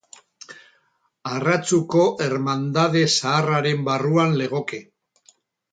[1.33, 4.83] Arratzuko ermandade zaharraren barruan legoke.